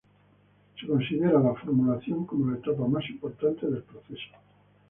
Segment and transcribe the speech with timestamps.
[0.79, 4.31] Se considera la formulación como la etapa más importante del proceso.